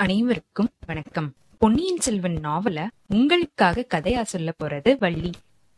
[0.00, 1.34] அனைவருக்கும் வணக்கம்.
[1.58, 5.30] பொன்னியின் செல்வன் நாவல உங்களுக்காக கதையா சொல்ல போறது வள்ளி.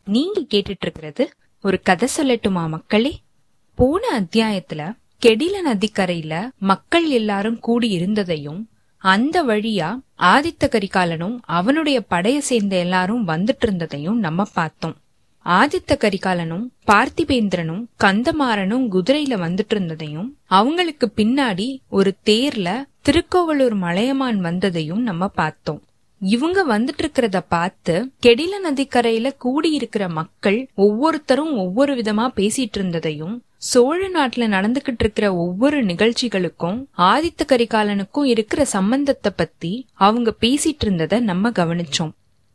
[0.05, 1.31] நீங்க கேட்டுட்டு இருக்கிறது
[1.61, 3.19] ஒரு கதை சொல்லட்டுமா மக்களே?
[3.75, 12.75] போன அத்தியாயத்துல கெடில நதிக்கரையில மக்கள் எல்லாரும் கூடி இருந்ததையும் அந்த வழியா ஆதித்த கரிகாலனும் அவனுடைய படைய சேர்ந்த
[12.75, 14.97] எல்லாரும் வந்துட்டு இருந்ததையும் நம்ம பார்த்தோம்.
[15.45, 25.27] ஆதித்த கரிகாலனும் பார்த்திபேந்திரனும் கந்தமாறனும் குதிரையில வந்துட்டு இருந்ததையும் அவங்களுக்கு பின்னாடி ஒரு தேர்ல திருக்கோவலூர் மலையமான் வந்ததையும் நம்ம
[25.27, 25.81] பார்த்தோம்.
[26.19, 34.47] இவங்க வந்துட்டு இருக்கிறத பார்த்து கெடில நதிக்கரையில கூடியிருக்கிற மக்கள் ஒவ்வொருத்தரும் ஒவ்வொரு விதமா பேசிட்டு இருந்ததையும் சோழ நாட்டுல
[34.55, 42.11] நடந்துகிட்டு இருக்கிற ஒவ்வொரு நிகழ்ச்சிகளுக்கும் ஆதித்த கரிகாலனுக்கும் இருக்கிற சம்பந்தத்தை பத்தி அவங்க பேசிட்டு இருந்தத நம்ம கவனிச்சோம்.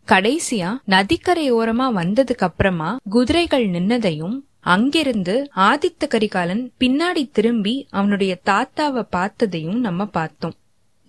[0.09, 9.79] கடைசியா நதிக்கரை ஓரமா வந்ததுக்கு அப்புறமா குதிரைகள் நின்னதையும் அங்கிருந்து ஆதித்த கரிகாலன் பின்னாடி திரும்பி அவனுடைய தாத்தாவை பார்த்ததையும்
[9.79, 10.55] நம்ம பார்த்தோம்.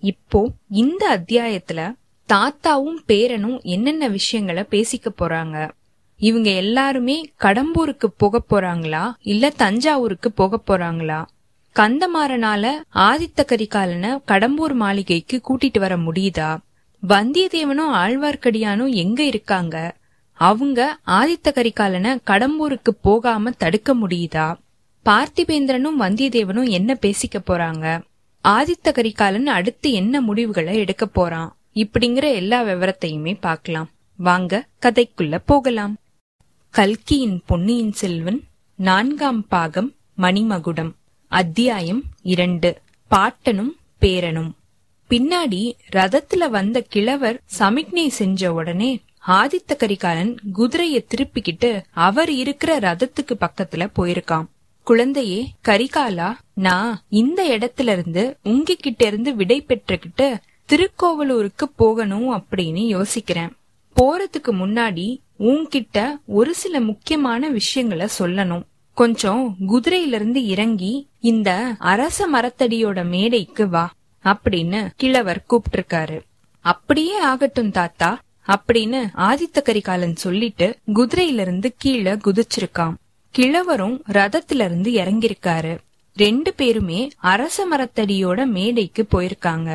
[0.00, 1.92] இப்போ இந்த அத்தியாயத்துல
[2.32, 5.70] தாத்தாவும் பேரனும் என்னென்ன விஷயங்களை பேசிக்க போறாங்க?
[6.16, 9.12] இவங்க எல்லாருமே கடம்பூருக்கு போக போறாங்களா?
[9.22, 11.24] இல்ல தஞ்சாவூருக்கு போக போறாங்களா?
[11.74, 16.56] கந்தமாறனால ஆதித்த கரிகாலனை கடம்பூர் மாளிகைக்கு கூட்டிட்டு வர முடியுதா?
[17.08, 19.94] வந்தியத்தேவனும் ஆழ்வார்க்கடியானும் எங்க இருக்காங்க?
[20.40, 24.58] அவங்க ஆதித்த கரிகாலனை கடம்பூருக்கு போகாம தடுக்க முடியுதா?
[25.04, 28.02] பார்த்திபேந்திரனும் வந்தியத்தேவனும் என்ன பேசிக்க போறாங்க?
[28.48, 31.56] ஆதித்த கரிகாலன் அடுத்து என்ன முடிவுகளை எடுக்க போறான்?
[31.74, 33.88] இப்படிங்கிற எல்லா விவரத்தையுமே பார்க்கலாம்.
[34.16, 35.96] வாங்க கதைக்குள்ள போகலாம்.
[36.70, 38.42] கல்கியின் பொன்னியின் செல்வன்
[38.74, 40.92] நான்காம் பாகம் மணிமகுடம்
[41.28, 44.50] அத்தியாயம் இரண்டு பாட்டனும் பேரனும்.
[45.10, 53.86] பின்னாடி ரதத்துல வந்த கிழவர் சமிக்ஞை செஞ்ச உடனே ஆதித்த கரிகாலன் குதிரைய திருப்பிக்கிட்டு அவர் இருக்கிற ரதத்துக்கு பக்கத்துல
[53.98, 54.44] போயிருக்கான்.
[54.84, 63.50] குழந்தையே கரிகாலா நான் இந்த இடத்துல இருந்து உங்ககிட்ட இருந்து விடை பெற்றுக்கிட்டு திருக்கோவலூருக்கு போகணும் அப்படின்னு யோசிக்கிறேன்.
[63.96, 68.62] போறதுக்கு முன்னாடி உன்கிட்ட ஒரு சில முக்கியமான விஷயங்களை சொல்லணும்.
[68.94, 73.92] கொஞ்சம் குதிரையில இருந்து இறங்கி இந்த அரச மரத்தடியோட மேடைக்கு வா
[74.24, 76.20] அப்படின்னு கிழவர் கூப்பிட்டிருக்காரு.
[76.60, 78.18] அப்படியே ஆகட்டும் தாத்தா.
[78.54, 82.96] அப்படின்னு ஆதித்த கரிகாலன் சொல்லிட்டு குதிரையிலிருந்து கீழே குதிச்சிருக்கான்
[83.34, 85.74] கிழவரும் ரதத்துல இருந்து இறங்கிருக்காரு
[86.16, 87.00] ரெண்டு பேருமே
[87.32, 89.70] அரச மரத்தடியோட மேடைக்கு போயிருக்காங்க.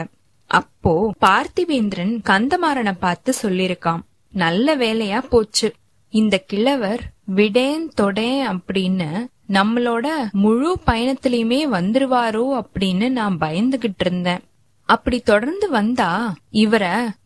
[0.51, 0.93] அப்போ
[1.25, 4.01] பார்த்திவேந்திரன் கந்தமாறனை பார்த்து சொல்லிருக்கான்
[4.33, 5.73] நல்ல வேலையா போச்சு.
[6.13, 7.01] இந்த கிழவர்
[7.35, 9.09] விடேன் தொடேன் அப்படின்னு
[9.49, 14.43] நம்மளோட முழு பயணத்திலயுமே வந்துருவாரோ அப்படின்னு நான் பயந்துகிட்டு இருந்தேன்.
[14.85, 16.09] அப்படி தொடர்ந்து வந்தா
[16.53, 16.83] இவர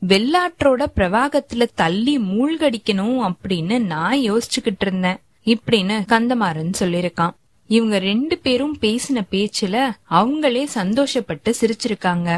[0.08, 5.20] வெள்ளாற்றோட பிரவாகத்துல தள்ளி மூழ்கடிக்கணும் அப்படின்னு நான் யோசிச்சுக்கிட்டு இருந்தேன்.
[5.46, 7.36] இப்படின்னு கந்தமாறன் சொல்லிருக்கான்
[7.70, 9.76] இவங்க ரெண்டு பேரும் பேசின பேச்சுல
[10.10, 12.30] அவங்களே சந்தோஷப்பட்டு சிரிச்சிருக்காங்க.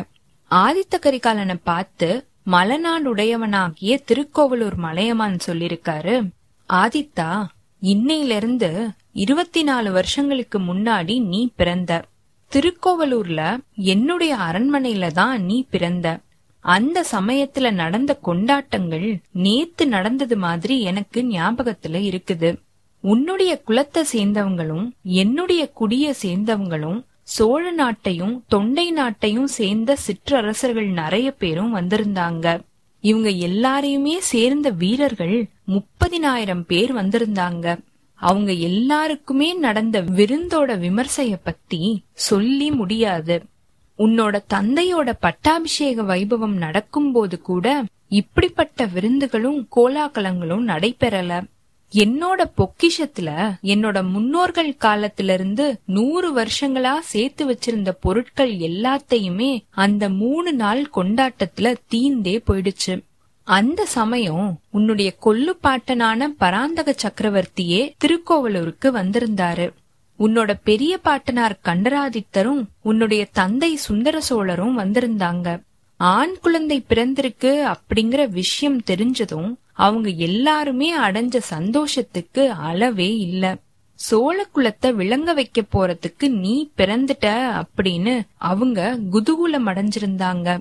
[0.52, 2.10] ஆதித்த கரிகாலனை பார்த்து
[2.52, 6.16] மலநாடுடையவனாகிய திருக்கோவலூர் மலையமான் சொல்லிருக்காரு
[6.70, 7.46] ஆதித்தா
[7.82, 8.70] இன்னையிலிருந்து
[9.12, 11.92] இருபத்தி நாலு வருஷங்களுக்கு முன்னாடி நீ பிறந்த
[12.56, 16.20] திருக்கோவலூர்ல என்னுடைய அரண்மனையில தான் நீ பிறந்த.
[16.66, 22.50] அந்த சமயத்துல நடந்த கொண்டாட்டங்கள் நேத்து நடந்தது மாதிரி எனக்கு ஞாபகத்துல இருக்குது.
[23.04, 32.46] உன்னுடைய குலத்தை சேர்ந்தவங்களும் என்னுடைய குடிய சேர்ந்தவங்களும் சோழ நாட்டையும் தொண்டை நாட்டையும் சேர்ந்த சிற்றரசர்கள் நிறைய பேரும் வந்திருந்தாங்க.
[33.04, 35.38] இவங்க எல்லாரையுமே சேர்ந்த வீரர்கள்
[35.68, 37.66] முப்பதினாயிரம் பேர் வந்திருந்தாங்க.
[38.22, 43.44] அவங்க எல்லாருக்குமே நடந்த விருந்தோட விமர்சைய பத்தி சொல்லி முடியாது.
[43.98, 51.44] உன்னோட தந்தையோட பட்டாபிஷேக வைபவம் நடக்கும்போது கூட இப்படிப்பட்ட விருந்துகளும் கோலாகலங்களும் நடைபெறல.
[51.94, 53.30] என்னோட பொக்கிஷத்துல
[53.64, 63.02] என்னோட முன்னோர்கள் காலத்திலிருந்து நூறு வருஷங்களா சேர்த்து வச்சிருந்த பொருட்கள் எல்லாத்தையுமே அந்த மூணு நாள் கொண்டாட்டத்துல தீந்தே போயிடுச்சு.
[63.44, 69.74] அந்த சமயம் உன்னுடைய கொல்லு பாட்டனான பராந்தக சக்கரவர்த்தியே திருக்கோவலூருக்கு வந்திருந்தாரு.
[70.20, 75.62] உன்னோட பெரிய பாட்டனார் கண்டராதித்தரும் உன்னுடைய தந்தை சுந்தர சோழரும் வந்திருந்தாங்க.
[75.98, 83.58] ஆண் குழந்தை பிறந்திருக்கு அப்படிங்கிற விஷயம் தெரிஞ்சதும் அவங்க எல்லாருமே அடைஞ்ச சந்தோஷத்துக்கு அளவே இல்ல.
[83.94, 87.28] சோழ குலத்தை விளங்க வைக்க போறதுக்கு நீ பிறந்துட்ட
[87.62, 90.60] அப்படின்னு அவங்க குதூகூலம் அடைஞ்சிருந்தாங்க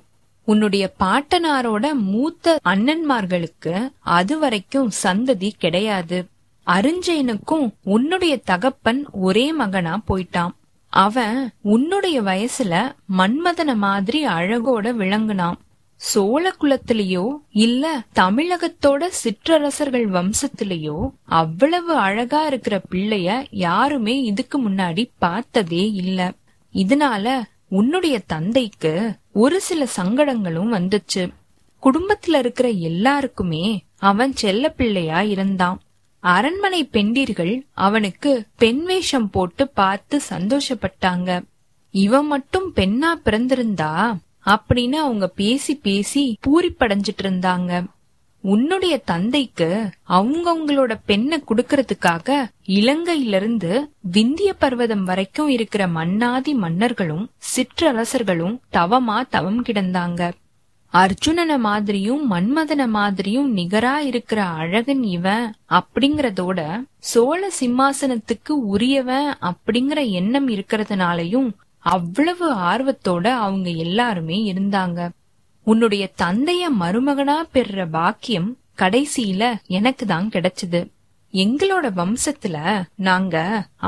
[0.50, 6.18] உன்னுடைய பாட்டனாரோட மூத்த அண்ணன்மார்களுக்கு அது வரைக்கும் சந்ததி கிடையாது.
[6.66, 10.54] அருஞ்சயனுக்கும் உன்னுடைய தகப்பன் ஒரே மகனா போயிட்டான்.
[10.88, 12.74] அவன் உன்னுடைய வயசுல
[13.18, 15.58] மன்மதன மாதிரி அழகோட விளங்குனான்.
[16.00, 17.24] சோழ குலத்திலேயோ
[17.64, 26.32] இல்ல தமிழகத்தோட சிற்றரசர்கள் வம்சத்திலேயோ அவ்வளவு அழகா இருக்கிற பிள்ளைய யாருமே இதுக்கு முன்னாடி பார்த்ததே இல்ல.
[26.74, 27.26] இதனால
[27.70, 31.32] உன்னுடைய தந்தைக்கு ஒரு சில சங்கடங்களும் வந்துச்சு.
[31.82, 35.80] குடும்பத்துல இருக்கிற எல்லாருக்குமே அவன் செல்ல பிள்ளையா இருந்தான்.
[36.20, 41.42] அரண்மனை பெண்டீர்கள் அவனுக்கு பெண் வேஷம் போட்டு பார்த்து சந்தோஷப்பட்டாங்க.
[41.90, 47.84] இவன் மட்டும் பெண்ணா பிறந்திருந்தா அப்படின்னு அவங்க பேசி பேசி பூரிப்படைஞ்சிட்டு இருந்தாங்க.
[48.42, 59.28] உன்னுடைய தந்தைக்கு அவங்கவுங்களோட பெண்ணை குடுக்கறதுக்காக இலங்கையில இருந்து விந்திய பர்வதம் வரைக்கும் இருக்கிற மன்னாதி மன்னர்களும் சிற்றரசர்களும் தவமா
[59.28, 60.30] தவம் கிடந்தாங்க.
[60.92, 71.50] அர்ஜுனன மாதிரியும் மன்மதன மாதிரியும் நிகரா இருக்கிற அழகன் இவன் அப்படிங்கறதோட சோழ சிம்மாசனத்துக்கு உரியவன் அப்படிங்கிற எண்ணம் இருக்கிறதுனாலயும்
[71.78, 75.08] அவ்வளவு ஆர்வத்தோட அவங்க எல்லாருமே இருந்தாங்க.
[75.70, 78.48] உன்னுடைய தந்தைய மருமகனா பெறுற பாக்கியம்
[78.80, 79.42] கடைசியில
[79.76, 80.80] எனக்கு தான் கிடைச்சது.
[81.32, 82.56] எங்களோட வம்சத்துல
[83.08, 83.36] நாங்க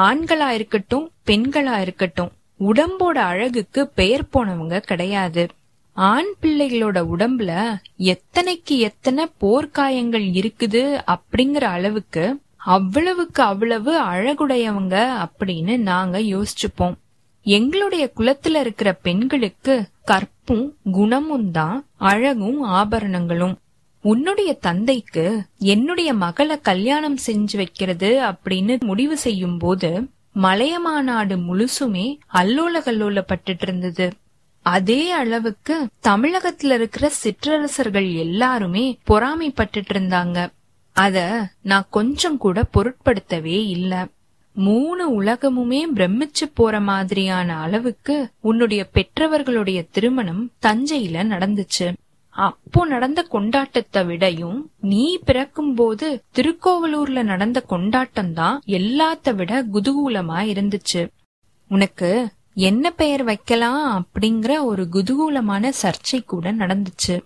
[0.09, 2.33] ஆண்களா இருக்கட்டும் பெண்களா இருக்கட்டும்
[2.69, 5.45] உடம்போட அழகுக்கு பெயர் போனவங்க கிடையாது.
[5.97, 7.53] ஆண் பிள்ளைகளோட உடம்புல
[8.13, 10.83] எத்தனைக்கு எத்தனை போர்க்காயங்கள் இருக்குது
[11.15, 12.25] அப்படிங்கிற அளவுக்கு
[12.77, 16.97] அவ்வளவுக்கு அவ்வளவு அழகுடையவங்க அப்படின்னு நாங்க யோசிச்சுப்போம்.
[17.43, 23.59] எங்களுடைய குலத்துல இருக்கிற பெண்களுக்கு கற்பும் குணமும் தான் அழகும் ஆபரணங்களும்.
[24.01, 33.63] உன்னுடைய தந்தைக்கு என்னுடைய மகளை கல்யாணம் செஞ்சு வைக்கிறது அப்படின்னு முடிவு செய்யும் போது மலையமாநாடு முழுசுமே அல்லோல கல்லோலப்பட்டுட்டு
[33.63, 34.13] இருந்தது.
[34.63, 40.49] அதே அளவுக்கு தமிழகத்துல இருக்கிற சிற்றரசர்கள் எல்லாருமே பொறாமைப்பட்டுட்டு இருந்தாங்க.
[40.93, 43.99] அத நான் கொஞ்சம் கூட பொருட்படுத்தவே இல்லை.
[44.53, 51.93] மூணு உலகமுமே பிரமிச்சு போற மாதிரியான அளவுக்கு உன்னுடைய பெற்றவர்களுடைய திருமணம் தஞ்சையில நடந்துச்சு.
[52.31, 61.09] அப்போ நடந்த கொண்டாட்டத்தை விடையும் நீ பிறக்கும் போது திருக்கோவலூர்ல நடந்த கொண்டாட்டம் தான் எல்லாத்த விட குதூகூலமா இருந்துச்சு.
[61.69, 67.21] உனக்கு என்ன பெயர் வைக்கலாம் அப்படிங்கிற ஒரு குதூகூலமான சர்ச்சை கூட நடந்துச்சு.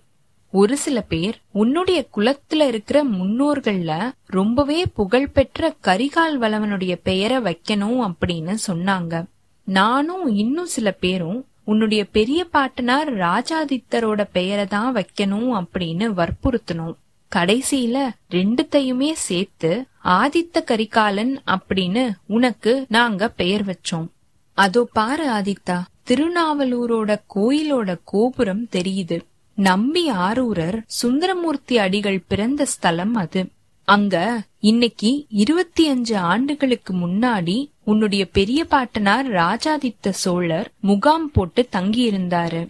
[0.51, 9.25] ஒரு சில பேர் உன்னுடைய குலத்துல இருக்கிற முன்னோர்கள்ல ரொம்பவே புகழ்பெற்ற கரிகால் வளவனுடைய பெயரை வைக்கணும் அப்படின்னு சொன்னாங்க.
[9.63, 16.93] நானும் இன்னும் சில பேரும் உன்னுடைய பெரிய பாட்டனார் ராஜாதித்தரோட பெயரை தான் வைக்கணும் அப்படின்னு வற்புறுத்தணும்.
[17.35, 24.07] கடைசியில ரெண்டுத்தையுமே சேர்த்து ஆதித்த கரிகாலன் அப்படின்னு உனக்கு நாங்க பெயர் வச்சோம்.
[24.53, 29.19] அதோ பாரு ஆதித்தா திருநாவலூரோட கோயிலோட கோபுரம் தெரியுது.
[29.57, 33.45] நம்பி ஆரூரர் சுந்தரமூர்த்தி அடிகள் பிறந்த ஸ்தலம் அது.
[33.83, 42.67] அங்க இன்னைக்கு இருபத்தி அஞ்சு ஆண்டுகளுக்கு முன்னாடி உன்னுடைய பெரிய பாட்டனார் ராஜாதித்த சோழர் முகாம் போட்டு தங்கியிருந்தாரு.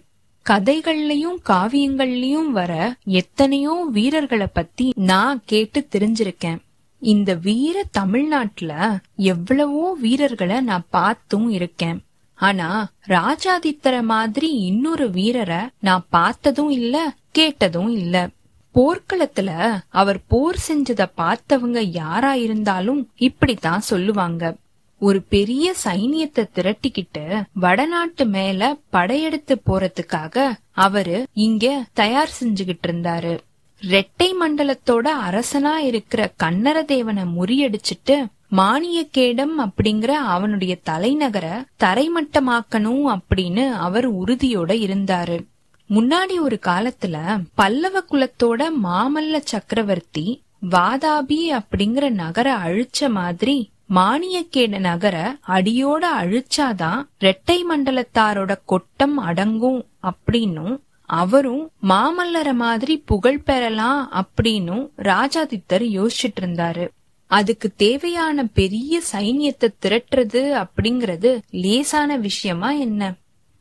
[0.50, 6.58] கதைகள்லயும் காவியங்கள்லயும் வர எத்தனையோ வீரர்களை பத்தி நான் கேட்டு தெரிஞ்சிருக்கேன்.
[6.98, 12.02] இந்த வீர தமிழ்நாட்டுல எவ்வளவோ வீரர்களை நான் பார்த்தும் இருக்கேன்.
[12.38, 12.68] ஆனா
[13.08, 16.96] ராஜாதித்தர மாதிரி இன்னொரு வீரரை நான் பார்த்ததும் இல்ல
[17.32, 18.28] கேட்டதும் இல்ல.
[18.74, 19.50] போர்க்களத்துல
[19.88, 24.56] அவர் போர் செஞ்சத பார்த்தவங்க யாரா இருந்தாலும் இப்படித்தான் சொல்லுவாங்க.
[25.00, 33.38] ஒரு பெரிய சைனியத்தை திரட்டிக்கிட்டு வடநாட்டு மேல படையெடுத்து போறதுக்காக அவரு இங்க தயார் செஞ்சுகிட்டு இருந்தாரு.
[33.82, 38.16] ரெட்டை மண்டலத்தோட அரசனா இருக்கிற கன்னரதேவனை முறியடிச்சிட்டு
[38.56, 45.46] மானியக்கேடம் அப்படிங்கிற அவனுடைய தலைநகரை தரைமட்டமாக்கணும் அப்படின்னு அவர் உறுதியோட இருந்தாரு.
[45.90, 56.04] முன்னாடி ஒரு காலத்துல பல்லவ குலத்தோட மாமல்ல சக்கரவர்த்தி வாதாபி அப்படிங்கிற நகர அழிச்ச மாதிரி மானியக்கேட நகர அடியோட
[56.20, 66.88] அழிச்சாதான் ரெட்டை மண்டலத்தாரோட கொட்டம் அடங்கும் அப்படின்னும் அவரும் மாமல்லர மாதிரி புகழ் பெறலாம் அப்படின்னும் ராஜாதித்தர் யோசிச்சுட்டு இருந்தாரு.
[67.28, 73.14] அதுக்கு தேவையான பெரிய சைன்யத்தை திரட்டுறது அப்படிங்கறது லேசான விஷயமா என்ன?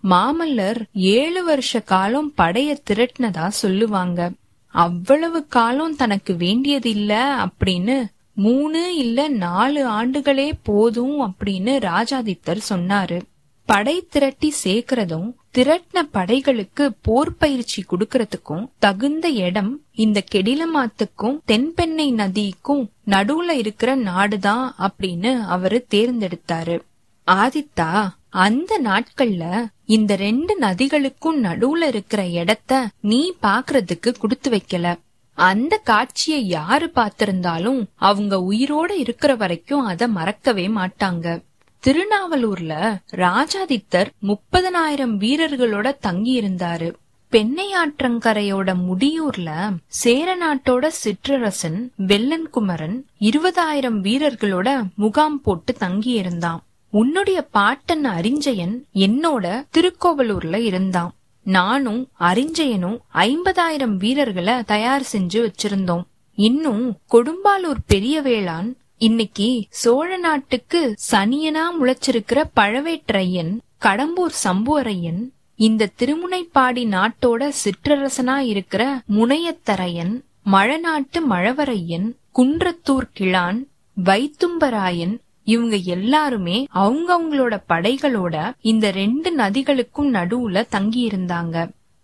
[0.03, 4.31] மாமல்லர் ஏழு வருஷ காலம் படைய திரட்டினதா சொல்லுவாங்க.
[4.65, 7.11] அவ்வளவு காலம் தனக்கு வேண்டியது இல்ல
[7.45, 13.21] அப்படின்னு மூணு இல்ல நாலு ஆண்டுகளே போதும் அப்படின்னு ராஜாதித்தர் சொன்னாரு.
[13.65, 23.51] படை திரட்டி சேர்க்கறதும் திரட்டின படைகளுக்கு போர் பயிற்சி கொடுக்கறதுக்கும் தகுந்த இடம் இந்த கெடிலமாத்துக்கும் தென்பெண்ணை நதிக்கும் நடுவுல
[23.51, 26.79] இருக்கிற நாடுதான் அப்படின்னு அவரு தேர்ந்தெடுத்தாரு.
[27.27, 34.99] ஆதித்தா அந்த நாட்கள்ல இந்த ரெண்டு நதிகளுக்கும் நடுவுல இருக்கிற இடத்த நீ பாக்குறதுக்கு கொடுத்து வைக்கல.
[35.33, 41.45] அந்த காட்சியை யாரு பார்த்திருந்தாலும் அவங்க உயிரோட இருக்கிற வரைக்கும் அத மறக்கவே மாட்டாங்க.
[41.87, 46.93] திருநாவலூர்ல ராஜாதித்தர் முப்பதனாயிரம் வீரர்களோட தங்கி இருந்தாரு
[47.31, 58.75] பெண்ணையாற்றங்கரையோட முடியூர்ல சேர நாட்டோட சிற்றரசன் வெள்ளன்குமரன் இருபதாயிரம் வீரர்களோட முகாம் போட்டு தங்கி இருந்தான் உன்னுடைய பாட்டன் அரிஞ்சயன்
[58.93, 61.15] என்னோட திருக்கோவலூர்ல இருந்தான்.
[61.43, 66.03] நானும் அரிஞ்சயனும் ஐம்பதாயிரம் வீரர்களை தயார் செஞ்சு வச்சிருந்தோம்.
[66.33, 73.51] இன்னும் கொடும்பாலூர் பெரிய வேளான் இன்னைக்கு சோழ நாட்டுக்கு சனியனா முளைச்சிருக்கிற பழவேற்றையன்
[73.81, 75.19] கடம்பூர் சம்புவரையன்
[75.59, 78.83] இந்த திருமுனைப்பாடி நாட்டோட சிற்றரசனா இருக்கிற
[79.15, 80.13] முனையத்தரையன்
[80.51, 83.59] மழநாட்டு மழவரையன் குன்றத்தூர் கிழான்
[83.97, 85.15] வைத்தும்பராயன்
[85.47, 91.57] இவங்க எல்லாருமே அவங்கவுங்களோட படைகளோட இந்த ரெண்டு நதிகளுக்கும் நடுவுல தங்கி இருந்தாங்க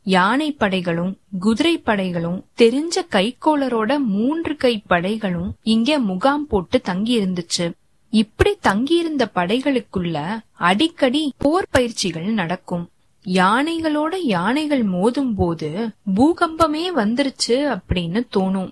[0.03, 7.71] யானை படைகளும் குதிரை படைகளும் தெரிஞ்ச கைக்கோளரோட மூன்று கை படைகளும் இங்க முகாம் போட்டு தங்கி இருந்துச்சு
[8.09, 12.89] இப்படி தங்கியிருந்த படைகளுக்குள்ள அடிக்கடி போர் பயிற்சிகள் நடக்கும்.
[13.25, 18.71] யானைகளோட யானைகள் மோதும் போது பூகம்பமே வந்துருச்சு அப்படின்னு தோணும்.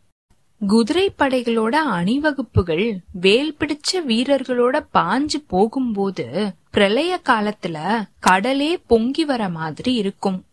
[0.68, 7.78] குதிரை படைகளோட அணிவகுப்புகள் வேல் பிடிச்ச வீரர்களோட பாஞ்சு போகும்போது பிரளய காலத்துல
[8.20, 10.44] கடலே பொங்கி வர மாதிரி இருக்கும்.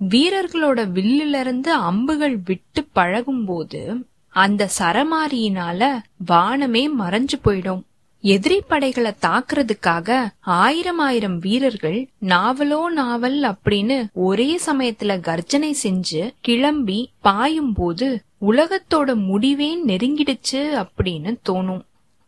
[0.00, 5.98] வீரர்களோட வில்லுல இருந்து அம்புகள் விட்டு பழகும் போது அந்த சரமாரியினால
[6.28, 7.82] வானமே மறைஞ்சு போயிடும்.
[8.20, 17.72] எதிரி படைகளை தாக்குறதுக்காக ஆயிரம் ஆயிரம் வீரர்கள் நாவலோ நாவல் அப்படின்னு ஒரே சமயத்துல கர்ஜனை செஞ்சு கிளம்பி பாயும்
[17.72, 21.84] போது உலகத்தோட முடிவே நெருங்கிடுச்சு அப்படின்னு தோணும்.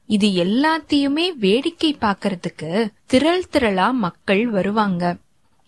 [0.07, 5.17] இது எல்லாத்தையுமே வேடிக்கை பார்க்கறதுக்கு திரள் திரளா மக்கள் வருவாங்க.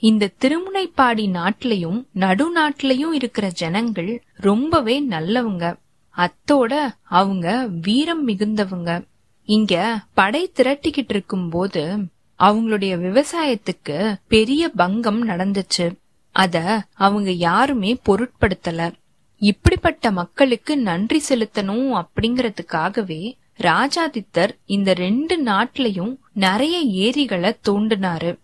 [0.00, 5.76] இந்த திருமுனைப்பாடி நாட்டிலையும் நடுநாட்டிலையும் இருக்கிற ஜனங்கள் ரொம்பவே நல்லவங்க.
[6.16, 9.04] அத்தோட அவங்க வீரம் மிகுந்தவங்க.
[9.44, 11.96] இங்க படை திரட்டிக்கிட்டு இருக்கும் போது
[12.38, 15.86] அவங்களுடைய விவசாயத்துக்கு பெரிய பங்கம் நடந்துச்சு.
[16.30, 18.92] அத அவங்க யாருமே பொருட்படுத்தல.
[19.38, 28.36] இப்படிப்பட்ட மக்களுக்கு நன்றி செலுத்தணும் அப்படிங்கறதுக்காகவே ராஜாதித்தர் இந்த ரெண்டு நாட்டிலையும் நிறைய ஏரிகளை தோண்டினாரு.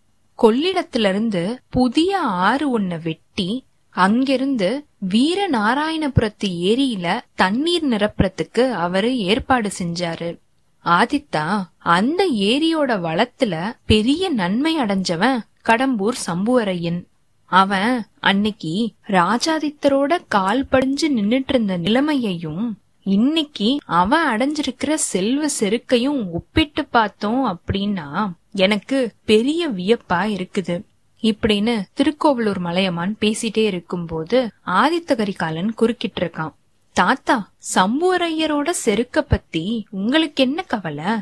[0.43, 10.39] கொள்ளிடத்துல இருந்து புதிய ஆறு ஒன்ன வெட்டி அங்கிருந்து வீர நாராயணபுரத்து ஏரியில தண்ணீர் நிரப்புறதுக்கு அவரு ஏற்பாடு செஞ்சாரு.
[10.85, 17.05] ஆதித்தா அந்த ஏரியோட வளத்துல பெரிய நன்மை அடைஞ்சவன் கடம்பூர் சம்புவரையன்.
[17.45, 22.79] அவன் அன்னைக்கு ராஜாதித்தரோட கால் படிஞ்சு நின்னுட்டு இருந்த நிலைமையையும்
[23.09, 28.07] இன்னைக்கு அவன் அடைஞ்சிருக்கிற செல்வ செருக்கையும் ஒப்பிட்டு பார்த்தோம் அப்படின்னா
[28.53, 30.77] எனக்கு பெரிய வியப்பா இருக்குது.
[31.23, 36.53] இப்படின்னு திருக்கோவலூர் மலையமான் பேசிட்டே இருக்கும்போது ஆதித்த கரிகாலன் குறுக்கிட்டு இருக்கான்
[36.93, 41.13] தாத்தா சம்புவரையரோட செருக்க பத்தி உங்களுக்கு என்ன கவலை?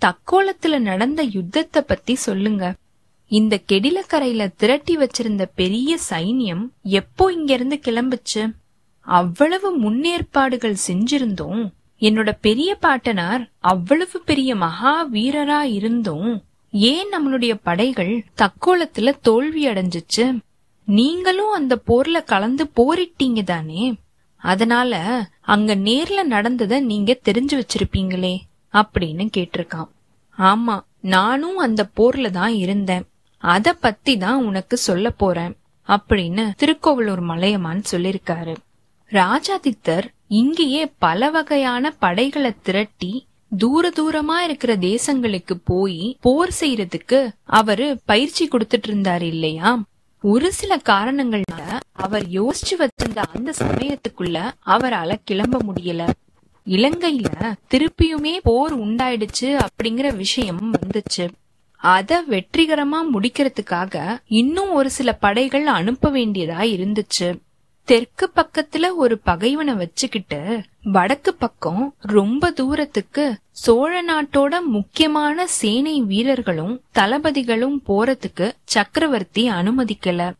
[0.00, 2.74] தக்கோலத்துல நடந்த யுத்தத்தை பத்தி சொல்லுங்க.
[3.26, 8.42] இந்த கெடிலக்கரையில திரட்டி வச்சிருந்த பெரிய சைன்யம் எப்போ இங்க இருந்து கிளம்புச்சு?
[9.04, 11.70] அவ்வளவு முன்னேற்பாடுகள் செஞ்சிருந்தோம்.
[12.00, 16.42] என்னோட பெரிய பாட்டனார் அவ்வளவு பெரிய மகா வீரரா இருந்தும்.
[16.72, 20.38] ஏன் நம்மளுடைய படைகள் தக்கோலத்துல தோல்வி அடைஞ்சிச்சு?
[20.84, 23.94] நீங்களும் அந்த போர்ல கலந்து போரிட்டீங்க தானே?
[24.36, 24.92] அதனால
[25.40, 28.38] அங்க நேர்ல நடந்தத நீங்க தெரிஞ்சு வச்சிருப்பீங்களே
[28.72, 29.88] அப்படின்னு கேட்டிருக்கான்.
[30.38, 33.04] ஆமா நானும் அந்த போர்ல தான் இருந்தேன்.
[33.38, 35.56] அத பத்தி தான் உனக்கு சொல்ல போறேன்
[35.88, 38.54] அப்படின்னு திருக்கோவலூர் மலையமான் சொல்லிருக்காரு.
[39.10, 43.26] ராஜாதித்தர் இங்கேயே பல வகையான படைகளை திரட்டி
[43.58, 49.82] தூர தூரமா இருக்கிற தேசங்களுக்கு போய் போர் செய்யறதுக்கு அவரு பயிற்சி கொடுத்துட்டு இருந்தாரு இல்லையா?
[50.22, 56.08] ஒரு சில காரணங்கள்னால அவர் யோசிச்சு வச்சிருந்த அந்த சமயத்துக்குள்ள அவரால கிளம்ப முடியல.
[56.66, 61.28] இலங்கையில திருப்பியுமே போர் உண்டாயிடுச்சு அப்படிங்கிற விஷயம் வந்துச்சு.
[61.76, 67.28] அத வெற்றிகரமா முடிக்கிறதுக்காக இன்னும் ஒரு சில படைகள் அனுப்ப வேண்டியதா இருந்துச்சு.
[67.84, 77.82] தெற்கு பக்கத்துல ஒரு பகைவனை வச்சுக்கிட்டு வடக்கு பக்கம் ரொம்ப தூரத்துக்கு சோழ நாட்டோட முக்கியமான சேனை வீரர்களும் தளபதிகளும்
[77.88, 80.32] போறதுக்கு சக்கரவர்த்தி அனுமதிக்கல.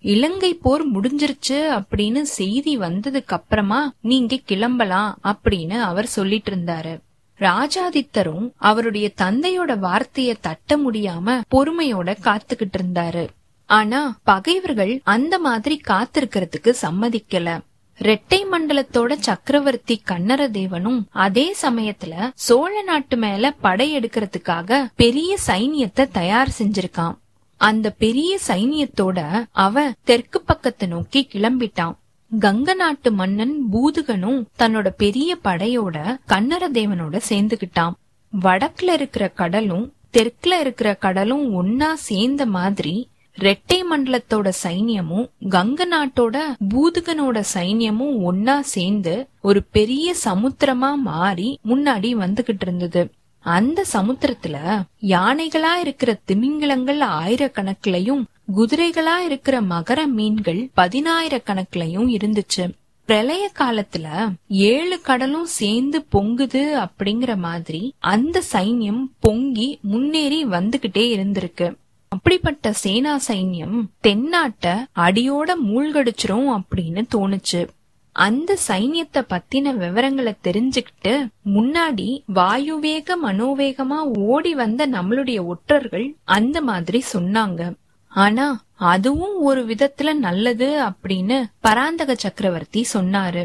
[0.00, 6.98] இலங்கை போர் முடிஞ்சிருச்சு அப்படின்னு செய்தி வந்ததுக்கு அப்புறமா நீங்க கிளம்பலாம் அப்படின்னு அவர் சொல்லிட்டு இருந்தாரு.
[7.38, 13.26] ராஜாதித்தரும் அவருடைய தந்தையோட வார்த்தைய தட்ட முடியாம பொறுமையோட காத்துக்கிட்டு இருந்தாரு.
[13.66, 17.60] ஆனா பகைவர்கள் அந்த மாதிரி காத்திருக்கிறதுக்கு சம்மதிக்கல.
[17.98, 27.14] ரெட்டை மண்டலத்தோட சக்கரவர்த்தி கன்னரதேவனும் அதே சமயத்துல சோழ நாட்டு மேல படையெடுக்கிறதுக்காக பெரிய சைனியத்தை தயார் செஞ்சிருக்கான்.
[27.56, 31.94] அந்த பெரிய சைனியத்தோட அவ தெற்கு பக்கத்தை நோக்கி கிளம்பிட்டான்.
[32.40, 37.92] கங்க நாட்டு மன்னன் பூதுகனும் தன்னோட பெரிய படையோட கன்னரதேவனோட சேர்ந்துகிட்டான்.
[38.32, 46.36] வடக்குல இருக்கிற கடலும் தெற்குல இருக்கிற கடலும் ஒன்னா சேர்ந்த மாதிரி ரெட்டை மண்டலத்தோட சைன்யமும் கங்க நாட்டோட
[46.68, 53.10] பூதுகனோட சைன்யமும் ஒன்னா சேர்ந்து ஒரு பெரிய சமுத்திரமா மாறி முன்னாடி வந்துகிட்டு இருந்தது.
[53.40, 54.56] அந்த சமுத்திரத்துல
[55.00, 58.22] யானைகளா இருக்கிற திமிங்கலங்கள் ஆயிரக்கணக்கிலையும்
[58.56, 62.70] குதிரைகளா இருக்கிற மகர மீன்கள் பதினாயிரக்கணக்கிலையும் இருந்துச்சு.
[63.04, 64.06] பிரளய காலத்துல
[64.48, 71.68] ஏழு கடலும் சேர்ந்து பொங்குது அப்படிங்கிற மாதிரி அந்த சைன்யம் பொங்கி முன்னேறி வந்துகிட்டே இருந்திருக்கு.
[72.08, 77.68] அப்படிப்பட்ட சேனா சைன்யம் தென்னாட்ட அடியோட மூழ்கடிச்சிரும் அப்படின்னு தோணுச்சு.
[78.12, 87.74] அந்த சைன்யத்தை பத்தின விவரங்களை தெரிஞ்சுக்கிட்டு முன்னாடி வாயுவேக மனோவேகமா ஓடி வந்த நம்மளுடைய ஒற்றர்கள் அந்த மாதிரி சொன்னாங்க.
[88.08, 93.42] ஆனா அதுவும் ஒரு விதத்துல நல்லது அப்படின்னு பராந்தக சக்கரவர்த்தி சொன்னாரு.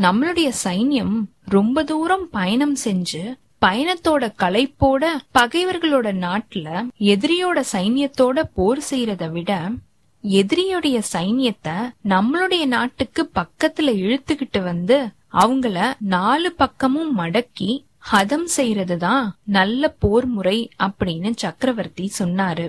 [0.00, 3.22] நம்மளுடைய சைன்யம் ரொம்ப தூரம் பயணம் செஞ்சு
[3.64, 5.04] பயணத்தோட களைப்போட
[5.38, 6.68] பகைவர்களோட நாட்டுல
[7.12, 9.52] எதிரியோட சைன்யத்தோட போர் செய்யறத விட
[10.24, 11.76] எதிரியுடைய சைன்யத்தை
[12.08, 14.96] நம்மளுடைய நாட்டுக்கு பக்கத்துல இழுத்துக்கிட்டு வந்து
[15.32, 17.70] அவங்கள நாலு பக்கமும் மடக்கி
[18.12, 22.66] ஹதம் செய்யறதுதான் நல்ல போர் முறை அப்படின்னு சக்கரவர்த்தி சொன்னாரு.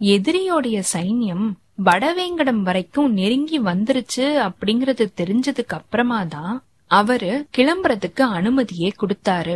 [0.00, 1.46] எதிரியோடைய சைன்யம்
[1.84, 6.54] வடவேங்கடம் வரைக்கும் நெருங்கி வந்துருச்சு அப்படிங்கறது தெரிஞ்சதுக்கு அப்புறமா தான்
[6.90, 9.54] அவரு கிளம்புறதுக்கு அனுமதியே கொடுத்தாரு.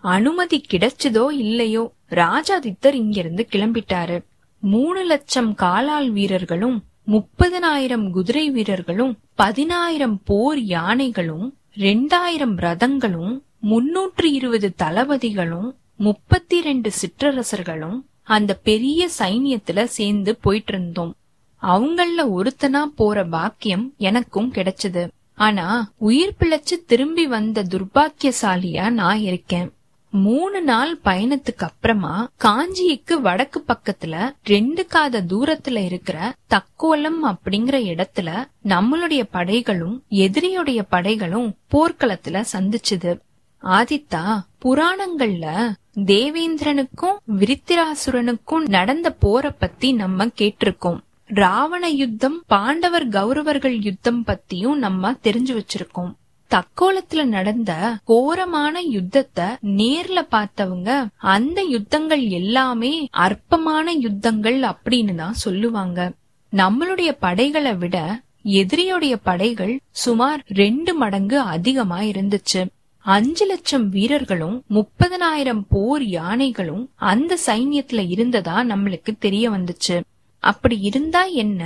[0.00, 4.24] அனுமதி கிடைச்சதோ இல்லையோ ராஜாதித்தர் இங்கிருந்து கிளம்பிட்டாரு.
[4.58, 15.76] மூணு லட்சம் காலால் வீரர்களும் முப்பதனாயிரம் குதிரை வீரர்களும் பதினாயிரம் போர் யானைகளும் ரெண்டாயிரம் ரதங்களும் முன்னூற்று இருபது தளபதிகளும்
[15.96, 21.14] முப்பத்தி ரெண்டு சிற்றரசர்களும் அந்த பெரிய சைன்யத்துல சேர்ந்து போயிட்டு இருந்தோம்
[21.62, 25.08] அவங்கள ஒருத்தனா போற பாக்கியம் எனக்கும் கிடைச்சது.
[25.34, 29.72] ஆனா உயிர் பிழைச்சு திரும்பி வந்த துர்பாக்கியசாலியா நான் இருக்கேன்.
[30.10, 39.22] மூணு நாள் பயணத்துக்கு அப்புறமா காஞ்சிக்கு வடக்கு பக்கத்துல ரெண்டு காத தூரத்துல இருக்கிற தக்கோலம் அப்படிங்கிற இடத்துல நம்மளுடைய
[39.32, 43.20] படைகளும் எதிரியுடைய படைகளும் போர்க்களத்துல சந்திச்சுது.
[43.62, 51.00] ஆதித்தா புராணங்கள்ல தேவேந்திரனுக்கும் விருத்திராசுரனுக்கும் நடந்த போரை பத்தி நம்ம கேட்டிருக்கோம்.
[51.24, 56.12] ராவண யுத்தம் பாண்டவர் கௌரவர்கள் யுத்தம் பத்தியும் நம்ம தெரிஞ்சு வச்சிருக்கோம்.
[56.50, 57.72] தக்கோலத்துல நடந்த
[58.04, 66.12] கோரமான யுத்தத்தை நேர்ல பார்த்தவங்க அந்த யுத்தங்கள் எல்லாமே அற்பமான யுத்தங்கள் அப்படின்னு தான் சொல்லுவாங்க.
[66.52, 72.66] நம்மளுடைய படைகளை விட எதிரியுடைய படைகள் சுமார் ரெண்டு மடங்கு அதிகமா இருந்துச்சு.
[73.04, 80.00] அஞ்சு லட்சம் வீரர்களும் முப்பதனாயிரம் போர் யானைகளும் அந்த சைன்யத்துல இருந்ததா நம்மளுக்கு தெரிய வந்துச்சு.
[80.38, 81.62] அப்படி இருந்தா என்ன?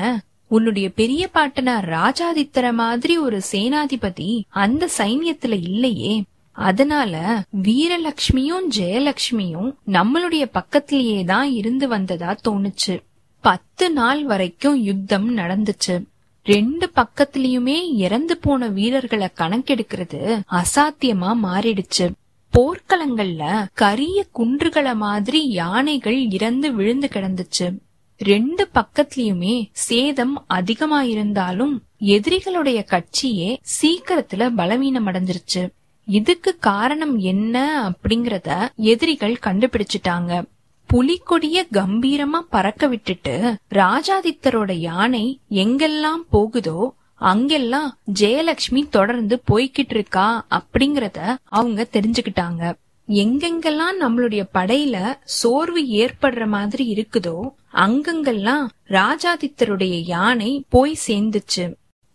[0.53, 6.23] உன்னுடைய பெரிய பாட்டனார் ராஜாதித்தர மாதிரி ஒரு சேனாதிபதி அந்த சைன்யத்துல இல்லையே.
[6.53, 13.03] அதனால வீரலட்சுமியும் ஜெயலட்சுமியும் நம்மளுடைய பக்கத்திலேயே தான் இருந்து வந்ததா தோணுச்சு.
[13.41, 16.05] பத்து நாள் வரைக்கும் யுத்தம் நடந்துச்சு.
[16.45, 22.11] ரெண்டு பக்கத்திலயுமே இறந்து போன வீரர்களை கணக்கெடுக்கிறது அசாத்தியமா மாறிடுச்சு.
[22.53, 27.77] போர்க்களங்கள்ல கரிய குன்றுகளை மாதிரி யானைகள் இறந்து விழுந்து கிடந்துச்சு.
[28.31, 29.55] ரெண்டு பக்கத்திலயுமே
[29.89, 31.75] சேதம் அதிகமாயிருந்தாலும்
[32.15, 35.63] எதிரிகளுடைய கட்சியே சீக்கிரத்துல பலவீனம் அடைஞ்சிருச்சு
[36.09, 37.57] இதுக்கு காரணம் என்ன
[37.89, 38.51] அப்படிங்கறத
[38.93, 40.33] எதிரிகள் கண்டுபிடிச்சிட்டாங்க.
[40.91, 43.35] புலிக்கொடிய கம்பீரமா பறக்க விட்டுட்டு
[43.71, 45.25] ராஜாதித்தரோட யானை
[45.63, 46.81] எங்கெல்லாம் போகுதோ
[47.33, 50.27] அங்கெல்லாம் ஜெயலட்சுமி தொடர்ந்து போய்கிட்டு இருக்கா
[50.59, 51.19] அப்படிங்கறத
[51.59, 52.63] அவங்க தெரிஞ்சுக்கிட்டாங்க.
[53.09, 61.75] எங்கெங்கெல்லாம் நம்மளுடைய படையில சோர்வு ஏற்படுற மாதிரி இருக்குதோ அங்கங்கெல்லாம் ராஜாதித்தருடைய யானை போய் சேர்ந்துச்சு.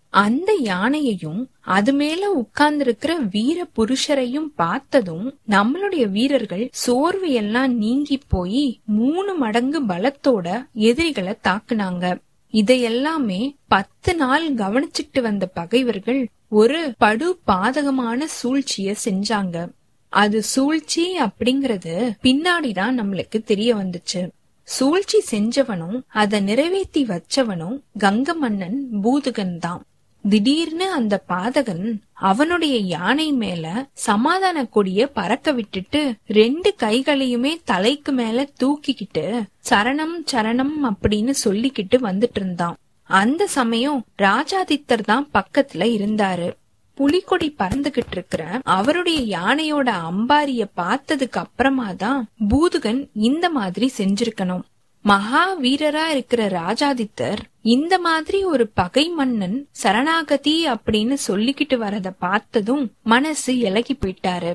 [0.10, 9.34] அந்த யானையையும் அது மேல உட்கார்ந்திருக்கிற வீர புருஷரையும் பார்த்ததும் நம்மளுடைய வீரர்கள் சோர்வு எல்லாம் நீங்கி போய் மூணு
[9.34, 12.20] மடங்கு பலத்தோட எதிரிகளை தாக்குனாங்க.
[12.52, 19.70] இதையெல்லாமே பத்து நாள் கவனிச்சிட்டு வந்த பகைவர்கள் ஒரு படு பாதகமான சூழ்ச்சிய செஞ்சாங்க.
[20.10, 24.30] அது சூழ்ச்சி அப்படிங்கறது பின்னாடிதான் நம்மளுக்கு தெரிய வந்துச்சு.
[24.64, 29.84] சூழ்ச்சி செஞ்சவனும் அதை நிறைவேற்றி வச்சவனும் கங்க மன்னன் பூதுகன் தான்.
[30.30, 39.42] திடீர்னு அந்த பாதகன் அவனுடைய யானை மேல சமாதான கொடிய பறக்க விட்டுட்டு ரெண்டு கைகளையுமே தலைக்கு மேல தூக்கிக்கிட்டு
[39.70, 42.78] சரணம் சரணம் அப்படின்னு சொல்லிக்கிட்டு வந்துட்டு இருந்தான்.
[43.04, 46.50] அந்த சமயம் ராஜாதித்தர் தான் பக்கத்துல இருந்தாரு.
[46.98, 48.44] புலிக்கொடி பறந்துகிட்டு இருக்கிற
[48.78, 54.66] அவருடைய யானையோட அம்பாரிய பார்த்ததுக்கு அப்புறமா தான் பூதுகன் இந்த மாதிரி செஞ்சிருக்கணும்.
[55.06, 57.42] மகா வீரரா இருக்கிற ராஜாதித்தர்
[57.76, 64.52] இந்த மாதிரி ஒரு பகை மன்னன் சரணாகதி அப்படின்னு சொல்லிக்கிட்டு வரத பார்த்ததும் மனசு இலகி போயிட்டாரு.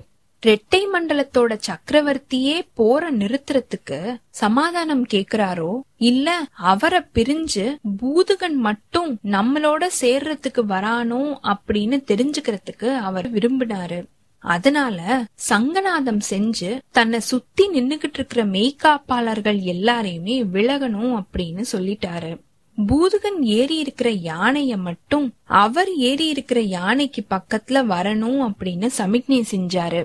[0.47, 5.81] ரெட்டை மண்டலத்தோட சக்கரவர்த்தியே போற நிறுத்துறதுக்கு சமாதானம் கேக்குறாரோ?
[5.97, 14.05] இல்ல அவரை பிரிஞ்சு பூதுகன் மட்டும் நம்மளோட சேர்றதுக்கு வரானோ அப்படின்னு தெரிஞ்சுக்கிறதுக்கு அவர் விரும்பினாரு.
[14.39, 22.41] அதனால சங்கநாதம் செஞ்சு தன்னை சுத்தி நின்னுகிட்டு இருக்கிற மெய்காப்பாளர்கள் எல்லாரையுமே விலகணும் அப்படின்னு சொல்லிட்டாரு.
[22.87, 30.05] பூதுகன் ஏறி இருக்கிற யானைய மட்டும் அவர் ஏறி இருக்கிற யானைக்கு பக்கத்துல வரணும் அப்படின்னு சமிக்ஞை செஞ்சாரு.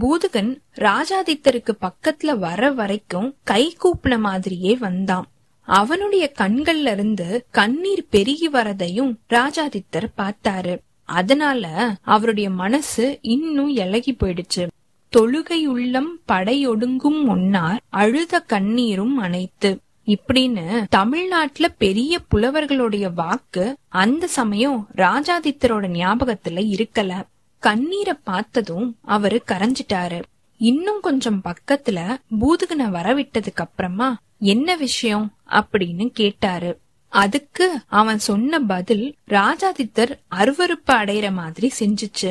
[0.00, 5.26] பூதுகன் ராஜாதித்தருக்கு பக்கத்துல வர வரைக்கும் கை கூப்பின மாதிரியே வந்தான்.
[5.60, 10.78] அவனுடைய கண்கள்ல இருந்து கண்ணீர் பெருகி வரதையும் ராஜாதித்தர் பார்த்தாரு.
[11.04, 14.66] அதனால அவருடைய மனசு இன்னும் இலகி போயிடுச்சு.
[15.16, 25.86] தொழுகை உள்ளம் படையொடுங்கும் முன்னார் அழுத கண்ணீரும் அனைத்து இப்படின்னு தமிழ்நாட்டுல பெரிய புலவர்களுடைய வாக்கு அந்த சமயம் ராஜாதித்தரோட
[25.92, 27.22] ஞாபகத்துல இருக்கல.
[27.62, 30.22] கண்ணீரை பார்த்ததும் அவரு கரைஞ்சிட்டாரு.
[30.58, 31.98] இன்னும் கொஞ்சம் பக்கத்துல
[32.40, 35.26] பூதுகனை வரவிட்டதுக்கு அப்புறமா என்ன விஷயம்?
[35.50, 36.70] அப்படின்னு கேட்டாரு.
[37.08, 42.30] அதுக்கு அவன் சொன்ன பதில் ராஜாதித்தர் அருவருப்பு அடையிற மாதிரி செஞ்சுச்சு.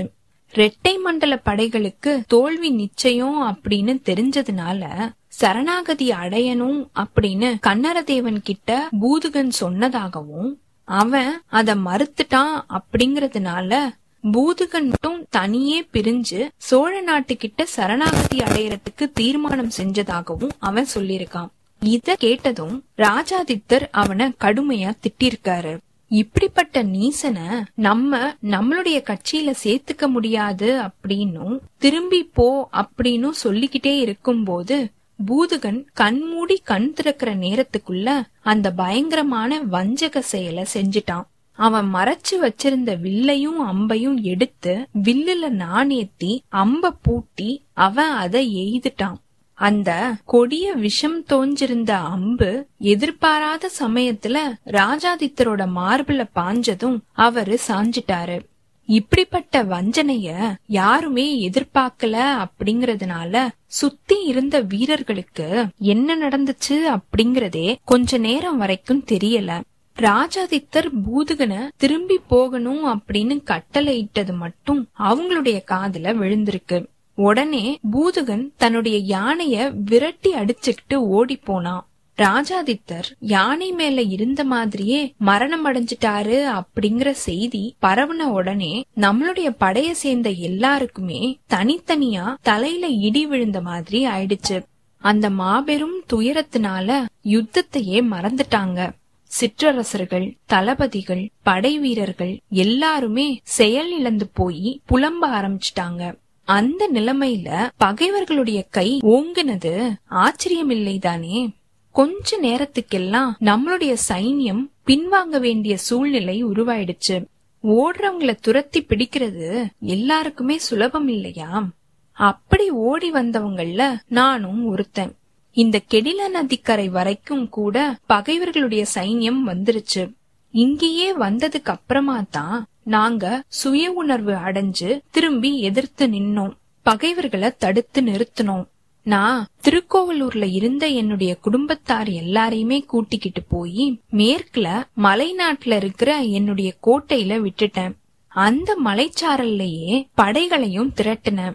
[0.53, 10.51] ரெட்டை மண்டல படைகளுக்கு தோல்வி நிச்சயம் அப்படின்னு தெரிஞ்சதுனால சரணாகதி அடையணும் அப்படின்னு கண்ணரதேவன் கிட்ட பூதுகன் சொன்னதாகவும்
[10.87, 13.89] அவன் அத மறுத்துட்டான் அப்படிங்கறதுனால
[14.23, 21.49] பூதுகன் மட்டும் தனியே பிரிஞ்சு சோழ நாட்டுக்கிட்ட சரணாகதி அடையறதுக்கு தீர்மானம் செஞ்சதாகவும் அவன் சொல்லியிருக்கான்.
[21.81, 25.77] இத கேட்டதும் ராஜாதித்தர் அவனை கடுமையா திட்டிருக்காரு.
[26.11, 34.77] இப்படிப்பட்ட நீசனை நம்ம நம்மளுடைய கட்சியில சேர்த்துக்க முடியாது அப்படின்னும் திரும்பி போ அப்படின்னும் சொல்லிக்கிட்டே இருக்கும்போது
[35.19, 41.27] பூதுகன் கண்மூடி கண் திறக்கிற நேரத்துக்குள்ள அந்த பயங்கரமான வஞ்சக செயலை செஞ்சிட்டான்.
[41.51, 49.15] அவன் மறைச்சு வச்சிருந்த வில்லையும் அம்பையும் எடுத்து வில்லுல நாணேத்தி அம்ப பூட்டி அவன் அதை எய்துட்டான்.
[49.53, 58.49] அந்த கொடிய விஷம் தோஞ்சிருந்த அம்பு எதிர்பாராத சமயத்துல ராஜாதித்தரோட மார்பில பாஞ்சதும் அவரு சாஞ்சிட்டாரு.
[58.85, 69.61] இப்படிப்பட்ட வஞ்சனைய யாருமே எதிர்பார்க்கல அப்படிங்கறதுனால சுத்தி இருந்த வீரர்களுக்கு என்ன நடந்துச்சு அப்படிங்கறதே கொஞ்ச நேரம் வரைக்கும் தெரியல.
[69.97, 76.85] ராஜாதித்தர் பூதுகனை திரும்பி போகணும் அப்படின்னு கட்டளையிட்டது மட்டும் அவங்களுடைய காதுல விழுந்திருக்கு.
[77.13, 81.85] உடனே பூதுகன் தன்னுடைய யானைய விரட்டி அடிச்சுக்கிட்டு ஓடி போனான்
[82.17, 91.39] ராஜாதித்தர் யானை மேல இருந்த மாதிரியே மரணம் அடைஞ்சிட்டாரு அப்படிங்கிற செய்தி பரவுன உடனே நம்மளுடைய படைய சேர்ந்த எல்லாருக்குமே
[91.49, 94.63] தனித்தனியா தலையில இடி விழுந்த மாதிரி ஆயிடுச்சு.
[94.97, 98.89] அந்த மாபெரும் துயரத்தினால யுத்தத்தையே மறந்துட்டாங்க.
[99.31, 106.17] சிற்றரசர்கள் தளபதிகள் படை வீரர்கள் எல்லாருமே செயல் இழந்து போய் புலம்ப ஆரம்பிச்சிட்டாங்க.
[106.43, 111.49] அந்த நிலைமையில பகைவர்களுடைய கை ஓங்குனது ஆச்சரியமில்லைதானே
[111.91, 117.25] கொஞ்ச நேரத்துக்கெல்லாம் நம்மளுடைய சைன்யம் பின்வாங்க வேண்டிய சூழ்நிலை உருவாயிடுச்சு.
[117.63, 121.67] ஓடுறவங்கள துரத்தி பிடிக்கிறது எல்லாருக்குமே சுலபம் இல்லையா?
[122.11, 125.15] அப்படி ஓடி வந்தவங்கள நானும் ஒருத்தன்.
[125.51, 130.13] இந்த கெடில நதிக்கரை வரைக்கும் கூட பகைவர்களுடைய சைன்யம் வந்துருச்சு.
[130.51, 136.51] இங்கேயே வந்ததுக்கு அப்புறமா தான் நாங்க சுய உணர்வு அடைஞ்சு திரும்பி எதிர்த்து நின்னோம்.
[136.81, 138.65] பகைவர்களை தடுத்து நிறுத்தினோம்.
[139.03, 147.93] நான் திருக்கோவலூர்ல இருந்த என்னுடைய குடும்பத்தார் எல்லாரையுமே கூட்டிக்கிட்டு போய் மேற்குல மலைநாட்டுல இருக்கிற என்னுடைய கோட்டையில விட்டுட்டேன்.
[148.27, 151.53] அந்த மலைச்சாரல்லையே படைகளையும் திரட்டினேன்.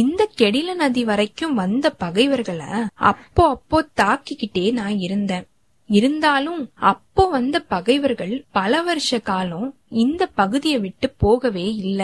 [0.00, 2.66] இந்த கெடில நதி வரைக்கும் வந்த பகைவர்களை
[3.10, 5.46] அப்போ அப்போ தாக்கிக்கிட்டே நான் இருந்தேன்.
[5.90, 12.00] இருந்தாலும் அப்போ வந்த பகைவர்கள் பல வருஷ காலம் இந்த பகுதியை விட்டு போகவே இல்ல.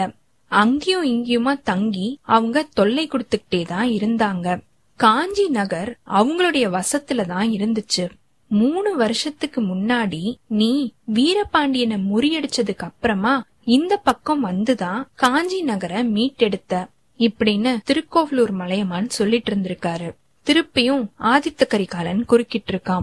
[0.51, 4.47] அங்கேயும் இங்கேயுமா தங்கி அவங்க தொல்லை கொடுத்துக்கிட்டே தான் இருந்தாங்க.
[4.99, 8.05] காஞ்சி நகர் அவங்களுடைய வசத்துல தான் இருந்துச்சு.
[8.47, 10.23] மூணு வருஷத்துக்கு முன்னாடி
[10.59, 10.71] நீ
[11.13, 16.85] வீரபாண்டியனை முறியடிச்சதுக்கு அப்புறமா இந்த பக்கம் வந்துதான் காஞ்சி நகரை மீட்டெடுத்த.
[17.19, 20.15] இப்படின்னு திருக்கோவலூர் மலையமான் சொல்லிட்டு இருந்திருக்காரு.
[20.45, 23.01] திருப்பியும் ஆதித்த கரிகாலன் குறுக்கிட்டு இருக்கான்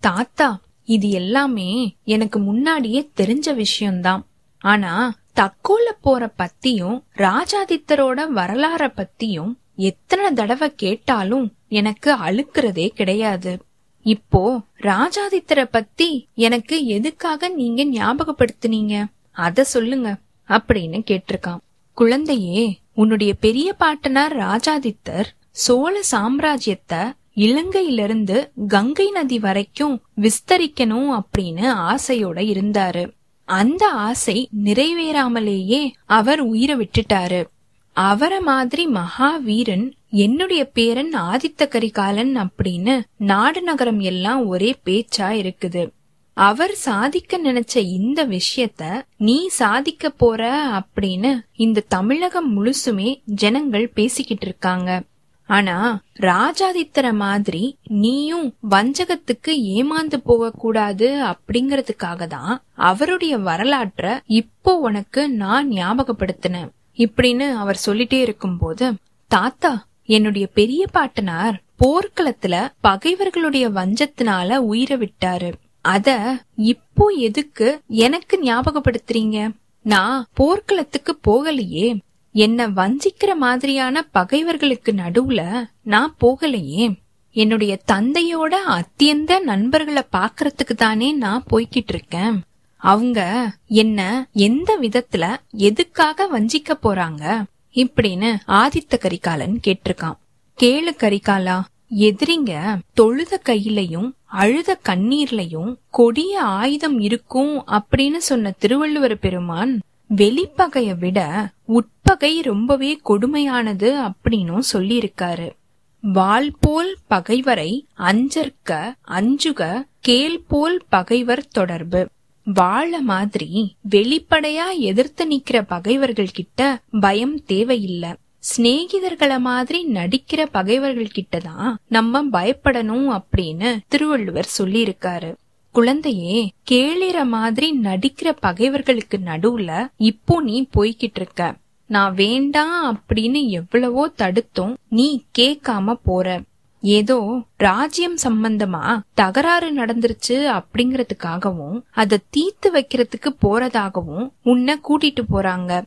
[0.00, 4.26] தாத்தா இது எல்லாமே எனக்கு முன்னாடியே தெரிஞ்ச விஷயம்தான்.
[4.58, 13.62] ஆனா தக்கோல போற பத்தியும் ராஜாதித்தரோட வரலாற பத்தியும் எத்தனை தடவை கேட்டாலும் எனக்கு அழுக்கிறதே கிடையாது.
[14.02, 19.04] இப்போ ராஜாதித்தரை பத்தி எனக்கு எதுக்காக நீங்க ஞாபகப்படுத்துனீங்க?
[19.30, 21.62] அத சொல்லுங்க அப்படின்னு கேட்டிருக்கான்
[21.92, 33.12] குழந்தையே உன்னுடைய பெரிய பாட்டனார் ராஜாதித்தர் சோழ சாம்ராஜ்யத்தை இலங்கையிலிருந்து கங்கை நதி வரைக்கும் விஸ்தரிக்கணும் அப்படின்னு ஆசையோட இருந்தாரு.
[33.44, 37.44] அந்த ஆசை நிறைவேறாமலேயே அவர் உயிரை விட்டுட்டாரு.
[37.92, 45.88] அவரை மாதிரி மகாவீரன் என்னுடைய பேரன் ஆதித்த கரிகாலன் அப்படின்னு நாடு நகரம் எல்லாம் ஒரே பேச்சா இருக்குது.
[46.36, 50.42] அவர் சாதிக்க நினைச்ச இந்த விஷயத்த நீ சாதிக்க போற
[50.78, 55.02] அப்படின்னு இந்த தமிழகம் முழுசுமே ஜனங்கள் பேசிக்கிட்டு இருக்காங்க.
[55.48, 55.76] ஆனா
[56.20, 66.70] ராஜாதித்தர மாதிரி நீயும் வஞ்சகத்துக்கு ஏமாந்து போக கூடாது அப்படிங்கறதுக்காக தான் அவருடைய வரலாற்ற இப்போ உனக்கு நான் ஞாபகப்படுத்தினேன்
[66.98, 68.94] இப்படின்னு அவர் சொல்லிட்டே இருக்கும்போது
[69.30, 69.72] தாத்தா
[70.06, 75.50] என்னுடைய பெரிய பாட்டனார் போர்க்களத்துல பகைவர்களுடைய வஞ்சத்தினால உயிரை விட்டாரு.
[75.82, 79.54] அத இப்போ எதுக்கு எனக்கு ஞாபகப்படுத்துறீங்க?
[79.82, 81.98] நான் போர்க்களத்துக்கு போகலையே.
[82.32, 87.00] என்ன வஞ்சிக்கிற மாதிரியான பகைவர்களுக்கு நடுவுல நான் போகலையே.
[87.30, 92.42] என்னுடைய தந்தையோட அத்தியந்த நண்பர்களை பாக்குறதுக்கு தானே நான் போய்கிட்டு இருக்கேன்.
[92.76, 97.44] அவங்க என்ன எந்த விதத்துல எதுக்காக வஞ்சிக்க போறாங்க?
[97.74, 100.18] இப்படின்னு ஆதித்த கரிகாலன் கேட்டிருக்கான்.
[100.58, 101.60] கேளு கரிகாலா
[101.96, 109.80] எதிரிங்க தொழுத கையிலையும் அழுத கண்ணீர்லையும் கொடிய ஆயுதம் இருக்கும் அப்படின்னு சொன்ன திருவள்ளுவர் பெருமான்
[110.16, 115.52] வெளிப்பகைய விட உட்பகை ரொம்பவே கொடுமையானது அப்படின்னும் சொல்லியிருக்காரு.
[116.00, 122.08] வாள் போல் பகைவரை அஞ்சற்க அஞ்சுக கேள் போல் பகைவர் தொடர்பு.
[122.44, 128.14] வாழ மாதிரி வெளிப்படையா எதிர்த்து நிக்கிற பகைவர்கள் கிட்ட பயம் தேவையில்லை.
[128.42, 135.34] சிநேகிதர்கள மாதிரி நடிக்கிற பகைவர்கள் கிட்டதான் நம்ம பயப்படணும் அப்படின்னு திருவள்ளுவர் சொல்லியிருக்காரு.
[135.70, 141.54] குழந்தையே கேளிற மாதிரி நடிக்கிற பகைவர்களுக்கு நடுவுல இப்போ நீ போய்கிட்டு இருக்க
[141.86, 146.40] நான் வேண்டாம் அப்படின்னு எவ்வளவோ தடுத்தும் நீ கேட்காம போற.
[146.82, 147.18] ஏதோ
[147.56, 155.82] ராஜ்யம் சம்பந்தமா தகராறு நடந்துருச்சு அப்படிங்கறதுக்காகவும் அத தீர்த்து வைக்கிறதுக்கு போறதாகவும் உன்னை கூட்டிட்டு போறாங்க.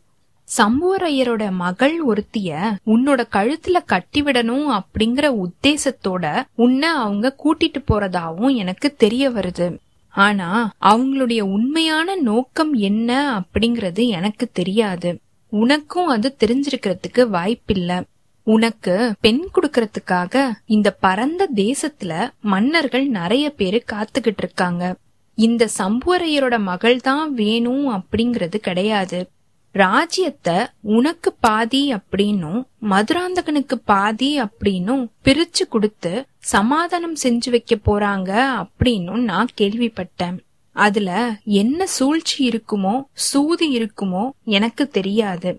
[0.57, 9.77] சம்புவரையரோட மகள் ஒருத்திய உன்னோட கழுத்துல கட்டிவிடணும் அப்படிங்கிற உத்தேசத்தோட உன்னை அவங்க கூட்டிட்டு போறதாவும் எனக்கு தெரிய வருது.
[10.09, 15.19] ஆனா அவங்களுடைய உண்மையான நோக்கம் என்ன அப்படிங்கறது எனக்கு தெரியாது.
[15.49, 18.03] உனக்கும் அது தெரிஞ்சிருக்கிறதுக்கு வாய்ப்பில்ல.
[18.43, 24.95] உனக்கு பெண் குடுக்கறதுக்காக இந்த பரந்த தேசத்துல மன்னர்கள் நிறைய பேரு காத்துக்கிட்டு இருக்காங்க.
[25.35, 29.29] இந்த சம்புவரையரோட மகள் தான் வேணும் அப்படிங்கறது கிடையாது.
[29.75, 32.59] ராஜ்யத்தை உனக்கு பாதி அப்படின்னும்
[32.89, 36.13] மதுராந்தகனுக்கு பாதி அப்படின்னும் பிரிச்சு கொடுத்து
[36.53, 40.37] சமாதானம் செஞ்சு வைக்க போறாங்க அப்படின்னும் நான் கேள்விப்பட்டேன்.
[40.75, 41.09] அதுல
[41.43, 42.95] என்ன சூழ்ச்சி இருக்குமோ
[43.27, 44.23] சூது இருக்குமோ
[44.57, 45.51] எனக்கு தெரியாது.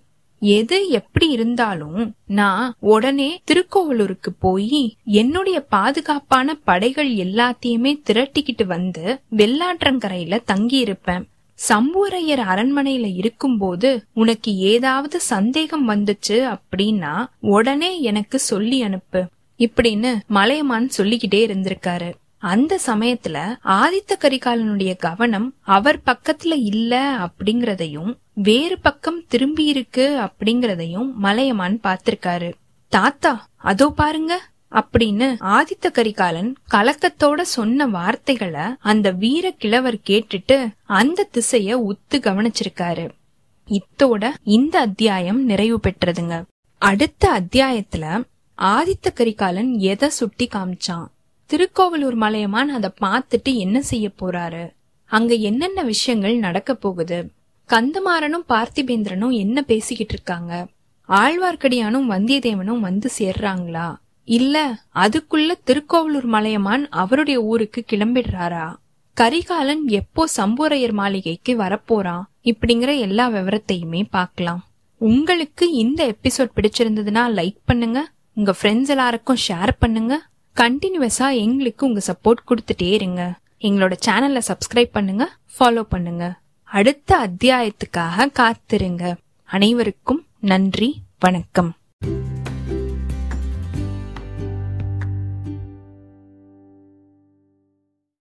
[0.42, 2.00] எது எப்படி இருந்தாலும்
[2.38, 4.82] நான் உடனே திருக்கோவலூருக்கு போய்
[5.20, 9.04] என்னுடைய பாதுகாப்பான படைகள் எல்லாத்தையுமே திரட்டிக்கிட்டு வந்து
[9.36, 11.24] வெள்ளாற்றங்கரையில தங்கி இருப்பேன்
[11.68, 19.22] சம்புவரையர் அரண்மனையில இருக்கும்போது உனக்கு ஏதாவது சந்தேகம் வந்துச்சு அப்படின்னா உடனே எனக்கு சொல்லி அனுப்பு.
[19.60, 22.10] இப்படின்னு மலையமான் சொல்லிக்கிட்டே இருந்திருக்காரு.
[22.38, 31.80] அந்த சமயத்துல ஆதித்த கரிகாலனுடைய கவனம் அவர் பக்கத்துல இல்ல அப்படிங்கறதையும் வேறு பக்கம் திரும்பி இருக்கு அப்படிங்கறதையும் மலையமான்
[31.82, 32.50] பாத்திருக்காரு
[32.92, 34.34] தாத்தா அதோ பாருங்க.
[34.70, 43.10] அப்படின்னு ஆதித்த கரிகாலன் கலக்கத்தோட சொன்ன வார்த்தைகளை அந்த வீர கிழவர் கேட்டுட்டு அந்த திசைய உத்து கவனிச்சிருக்காரு.
[43.68, 46.42] இத்தோட இந்த அத்தியாயம் நிறைவு பெற்றதுங்க.
[46.78, 48.24] அடுத்த அத்தியாயத்துல
[48.58, 51.06] ஆதித்த கரிகாலன் எதை சுட்டி காமிச்சான்?
[51.46, 54.72] திருக்கோவலூர் மலையமான் அதை பார்த்துட்டு என்ன செய்ய போறாரு?
[55.04, 57.30] அங்க என்னென்ன விஷயங்கள் நடக்க போகுது?
[57.68, 60.66] கந்தமாறனும் பார்த்திபேந்திரனும் என்ன பேசிக்கிட்டு இருக்காங்க?
[61.08, 63.96] ஆழ்வார்க்கடியானும் வந்தியத்தேவனும் வந்து சேர்றாங்களா?
[64.28, 64.56] இல்ல
[64.94, 68.66] அதுக்குள்ள திருக்கோவலூர் மலையமான் அவருடைய ஊருக்கு கிளம்பிடுறாரா?
[69.16, 74.62] கரிகாலன் எப்போ சம்போரையர் மாளிகைக்கு வரப்போறான் இப்படிங்கிற எல்லா விவரத்தையுமே பார்க்கலாம்.
[75.00, 78.00] உங்களுக்கு இந்த எபிசோட் பிடிச்சிருந்ததுன்னா லைக் பண்ணுங்க
[78.34, 80.14] உங்க ஃப்ரெண்ட்ஸ் எல்லாருக்கும் ஷேர் பண்ணுங்க
[80.56, 83.22] கண்டினியூஸா எங்களுக்கு உங்க சப்போர்ட் கொடுத்துட்டே இருங்க.
[83.60, 86.24] எங்களோட சேனல்ல சப்ஸ்கிரைப் பண்ணுங்க ஃபாலோ பண்ணுங்க.
[86.64, 89.14] அடுத்த அத்தியாயத்துக்காக காத்திருங்க.
[89.44, 91.72] அனைவருக்கும் நன்றி வணக்கம்.